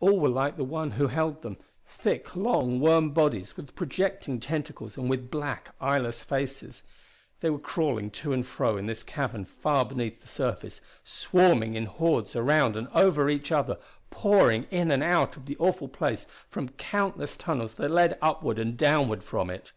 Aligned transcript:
All 0.00 0.18
were 0.18 0.28
like 0.28 0.56
the 0.56 0.64
one 0.64 0.90
who 0.98 1.06
held 1.06 1.42
them, 1.42 1.56
thick 1.86 2.34
long 2.34 2.80
worm 2.80 3.10
bodies 3.12 3.56
with 3.56 3.76
projecting 3.76 4.40
tentacles 4.40 4.96
and 4.96 5.08
with 5.08 5.30
black 5.30 5.72
eyeless 5.80 6.20
faces. 6.24 6.82
They 7.38 7.48
were 7.48 7.60
crawling 7.60 8.10
to 8.10 8.32
and 8.32 8.44
fro 8.44 8.76
in 8.76 8.86
this 8.86 9.04
cavern 9.04 9.44
far 9.44 9.84
beneath 9.84 10.20
the 10.20 10.26
surface, 10.26 10.80
swarming 11.04 11.76
in 11.76 11.86
hordes 11.86 12.34
around 12.34 12.74
and 12.74 12.88
over 12.88 13.30
each 13.30 13.52
other, 13.52 13.78
pouring 14.10 14.64
in 14.72 14.90
and 14.90 15.00
out 15.00 15.36
of 15.36 15.46
the 15.46 15.56
awful 15.58 15.86
place 15.86 16.26
from 16.48 16.70
countless 16.70 17.36
tunnels 17.36 17.74
that 17.74 17.90
led 17.92 18.18
upward 18.20 18.58
and 18.58 18.76
downward 18.76 19.22
from 19.22 19.48
it! 19.48 19.70